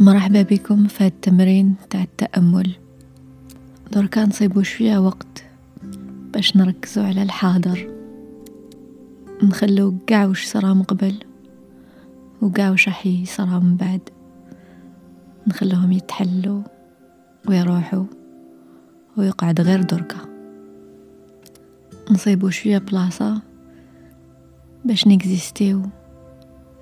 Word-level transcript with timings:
مرحبا 0.00 0.42
بكم 0.42 0.86
في 0.86 1.06
التمرين 1.06 1.74
تاع 1.90 2.02
التأمل. 2.02 2.72
دركا 3.92 4.24
نصيبو 4.24 4.62
شوية 4.62 4.98
وقت 4.98 5.44
باش 6.32 6.56
نركزو 6.56 7.02
على 7.02 7.22
الحاضر. 7.22 7.90
نخلو 9.42 9.94
قاع 10.08 10.26
وش 10.26 10.46
صرا 10.46 10.74
من 10.74 10.82
قبل 10.82 11.14
وقاع 12.42 12.70
وش 12.70 12.88
راح 12.88 13.06
يصرا 13.06 13.58
من 13.58 13.76
بعد. 13.76 14.00
نخلوهم 15.46 15.92
يتحلوا 15.92 16.62
ويروحوا 17.48 18.04
ويقعد 19.16 19.60
غير 19.60 19.82
دركا 19.82 20.18
نصيبو 22.10 22.50
شوية 22.50 22.78
بلاصة 22.78 23.42
باش 24.84 25.06
نكزيستيو 25.06 25.82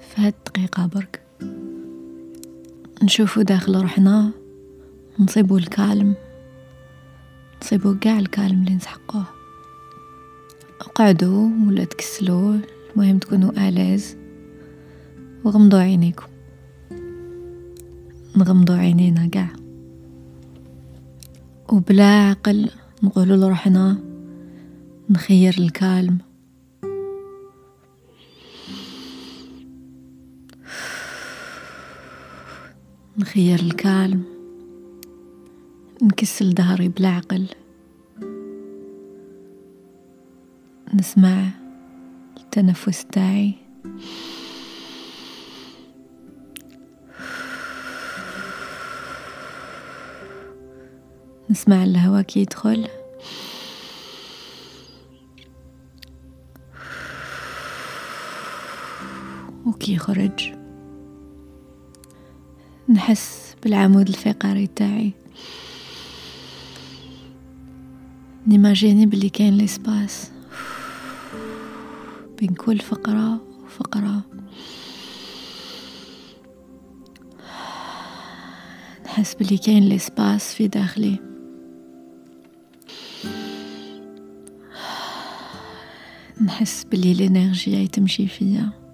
في 0.01 0.21
هاد 0.21 0.35
الدقيقة 0.47 0.87
برك. 0.87 1.23
نشوفو 3.03 3.43
داخل 3.43 3.81
روحنا 3.81 4.31
نصيبو 5.19 5.57
الكالم 5.57 6.15
نصيبو 7.63 7.97
قاع 8.05 8.19
الكالم 8.19 8.61
اللي 8.61 8.75
نسحقوه. 8.75 9.25
اقعدوا 10.81 11.51
ولا 11.67 11.85
تكسلوا 11.85 12.57
المهم 12.93 13.19
تكونوا 13.19 13.69
آلاز. 13.69 14.17
وغمضوا 15.45 15.79
عينيكم. 15.79 16.27
نغمضوا 18.37 18.77
عينينا 18.77 19.31
قاع 19.35 19.49
وبلا 21.73 22.05
عقل 22.05 22.71
نقولوا 23.03 23.37
لروحنا 23.37 23.99
نخير 25.11 25.55
الكالم. 25.59 26.19
نخير 33.27 33.61
الكالم 33.61 34.23
نكسل 36.03 36.55
ظهري 36.55 36.89
بلا 36.89 37.09
عقل. 37.09 37.49
نسمع 40.95 41.49
التنفس 42.37 43.05
تاعي. 43.05 43.55
نسمع 51.51 51.85
الهواء 51.85 52.23
كي 52.23 52.41
يدخل. 52.41 52.89
وكي 59.67 59.95
يخرج. 59.95 60.66
نحس 62.89 63.57
بالعمود 63.63 64.09
الفقري 64.09 64.67
تاعي. 64.67 65.13
ن 68.47 68.54
imagine 68.54 69.07
بلي 69.07 69.29
كاين 69.29 69.55
l'espace. 69.59 70.31
بين 72.39 72.55
كل 72.55 72.79
فقرة 72.79 73.41
وفقرة. 73.65 74.23
نحس 79.05 79.35
بلي 79.35 79.59
كاين 79.59 79.83
l'espace 79.89 80.55
في 80.55 80.69
داخلي. 80.69 81.19
نحس 86.45 86.85
بلي 86.85 87.13
l'énergie 87.13 87.89
تمشي 87.89 88.29
فيا. 88.29 88.86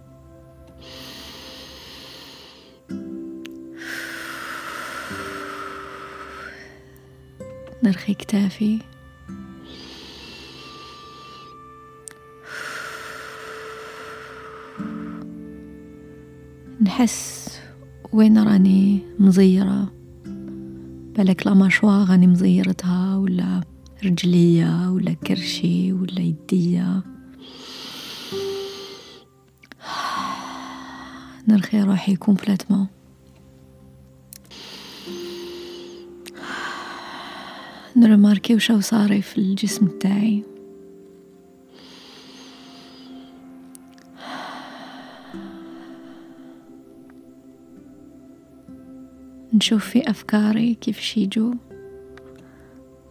نرخي 7.85 8.15
كتافي. 8.15 8.79
نحس 16.83 17.59
وين 18.13 18.39
راني 18.39 18.99
مزيرة. 19.19 19.93
بالك 21.17 21.47
لا 21.47 21.55
راني 22.11 22.27
مزيرتها 22.27 23.17
ولا 23.17 23.61
رجلية 24.05 24.91
ولا 24.91 25.13
كرشي 25.13 25.93
ولا 25.93 26.21
يدية. 26.21 27.03
نرخي 31.49 31.83
روحي 31.83 32.17
كومبليتمون. 32.17 32.87
نرماركي 38.03 38.55
وشو 38.55 38.81
صاري 38.81 39.23
في 39.23 39.39
الجسم 39.39 39.87
تاعي 39.87 40.45
نشوف 49.55 49.89
في 49.89 50.11
أفكاري 50.11 50.75
كيف 50.75 51.17
يجوا 51.17 51.55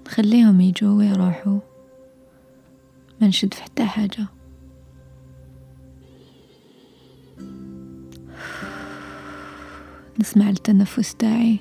نخليهم 0.06 0.62
يجوا 0.62 0.98
ويروحوا. 0.98 1.60
ما 3.22 3.28
نشد 3.28 3.54
في 3.54 3.64
حتى 3.64 3.86
حاجة. 3.86 4.26
نسمع 10.20 10.50
التنفس 10.50 11.16
تاعي. 11.16 11.60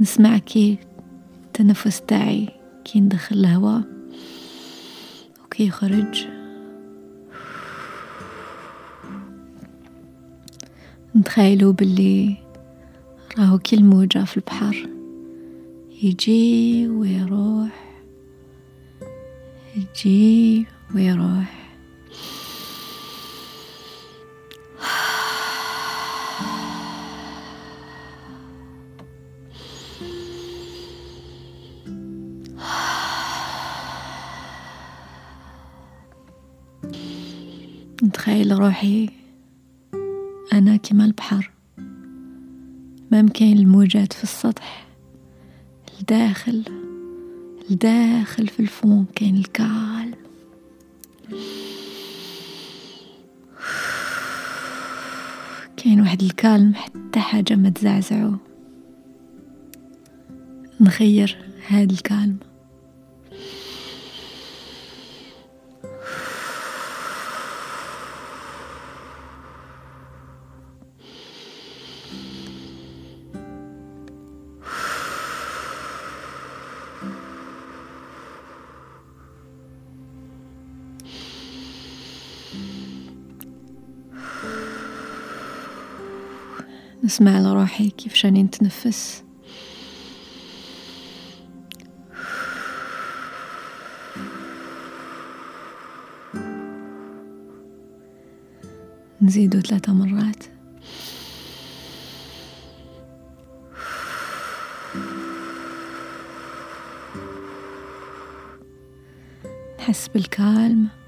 نسمع 0.00 0.38
كي 0.38 0.78
التنفس 1.46 2.00
تاعي 2.00 2.48
كي 2.84 3.00
ندخل 3.00 3.36
الهواء. 3.36 3.82
وكي 5.44 5.66
يخرج 5.66 6.26
نتخيلوا 11.16 11.72
باللي 11.72 12.36
راهو 13.38 13.58
كل 13.58 13.84
موجة 13.84 14.24
في 14.24 14.36
البحر. 14.36 14.88
يجي 16.02 16.88
ويروح 16.88 18.02
يجي 19.76 20.66
ويروح. 20.94 21.59
نتخيل 38.10 38.58
روحي 38.58 39.08
أنا 40.52 40.76
كما 40.76 41.04
البحر. 41.04 41.50
ما 43.10 43.28
كاين 43.34 43.58
الموجات 43.58 44.12
في 44.12 44.22
السطح. 44.22 44.86
الداخل 46.00 46.64
الداخل 47.70 48.48
في 48.48 48.60
الفون 48.60 49.06
كاين 49.14 49.36
الكال 49.36 50.14
كاين 55.76 56.00
واحد 56.00 56.22
الكالم 56.22 56.74
حتى 56.74 57.20
حاجة 57.20 57.56
ما 57.56 57.70
تزعزعو. 57.70 58.34
نخير 60.80 61.38
هاد 61.68 61.90
الكالم. 61.90 62.36
نسمع 87.04 87.38
لروحي 87.38 87.90
كيف 87.90 88.24
راني 88.24 88.42
نتنفس 88.42 89.22
نزيدو 99.22 99.60
ثلاثة 99.60 99.92
مرات. 99.92 100.44
نحس 109.78 110.08
بالكالم. 110.08 110.99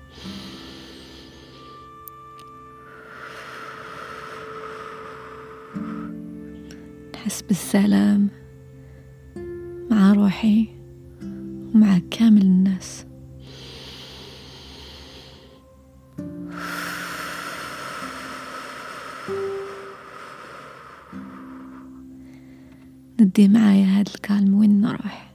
نحس 7.23 7.43
بالسلام 7.43 8.29
مع 9.91 10.13
روحي 10.13 10.69
ومع 11.75 12.01
كامل 12.11 12.43
الناس. 12.43 13.07
ندي 23.21 23.49
معايا 23.49 23.87
هاد 23.87 24.09
الكالم 24.15 24.55
وين 24.55 24.81
نروح 24.81 25.33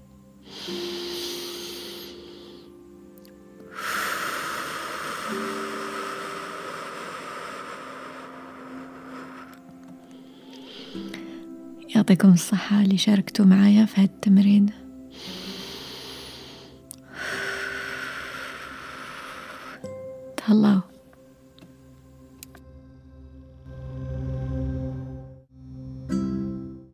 يعطيكم 12.10 12.34
الصحة 12.34 12.82
اللي 12.82 12.98
شاركتوا 12.98 13.46
معايا 13.46 13.86
في 13.86 14.02
هالتمرين 14.02 14.66
تهلاو. 20.38 20.82